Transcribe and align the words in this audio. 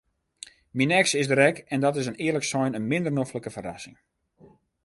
Myn 0.77 0.93
eks 0.99 1.13
is 1.21 1.29
der 1.31 1.43
ek 1.49 1.57
en 1.73 1.79
dat 1.83 1.99
is 2.01 2.09
earlik 2.25 2.45
sein 2.51 2.75
in 2.79 2.89
minder 2.91 3.13
noflike 3.15 3.51
ferrassing. 3.55 3.97